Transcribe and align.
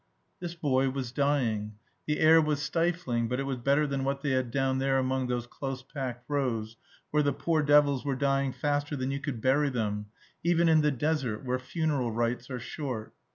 This 0.39 0.55
boy 0.55 0.89
was 0.89 1.11
dying. 1.11 1.75
The 2.07 2.19
air 2.21 2.41
was 2.41 2.59
stifling; 2.59 3.27
but 3.27 3.39
it 3.39 3.43
was 3.43 3.57
better 3.57 3.85
than 3.85 4.03
what 4.03 4.21
they 4.21 4.31
had 4.31 4.49
down 4.49 4.79
there 4.79 4.97
among 4.97 5.27
those 5.27 5.45
close 5.45 5.83
packed 5.83 6.25
rows, 6.27 6.75
where 7.11 7.21
the 7.21 7.31
poor 7.33 7.61
devils 7.61 8.03
were 8.03 8.15
dying 8.15 8.51
faster 8.51 8.95
than 8.95 9.11
you 9.11 9.19
could 9.19 9.41
bury 9.41 9.69
them 9.69 10.07
even 10.43 10.67
in 10.67 10.81
the 10.81 10.89
desert, 10.89 11.45
where 11.45 11.59
funeral 11.59 12.09
rites 12.11 12.49
are 12.49 12.59
short. 12.59 13.13